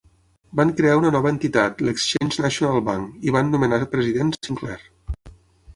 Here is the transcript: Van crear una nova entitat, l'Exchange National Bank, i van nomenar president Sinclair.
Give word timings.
Van 0.59 0.71
crear 0.77 0.95
una 1.01 1.11
nova 1.15 1.33
entitat, 1.33 1.83
l'Exchange 1.89 2.41
National 2.47 2.83
Bank, 2.89 3.13
i 3.29 3.35
van 3.37 3.55
nomenar 3.57 3.83
president 3.95 4.37
Sinclair. 4.41 4.81